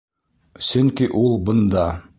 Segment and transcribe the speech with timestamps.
[0.69, 1.89] Сөнки ул бында!